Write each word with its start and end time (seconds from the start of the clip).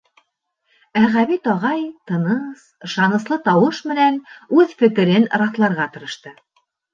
Ә 1.01 1.01
Ғәбит 1.15 1.43
ағай 1.51 1.83
тыныс, 2.11 2.63
ышаныслы 2.87 3.37
тауыш 3.49 3.83
менән 3.93 4.19
үҙ 4.63 4.75
фекерен 4.81 5.29
раҫларға 5.43 5.89
тырышты: 5.99 6.35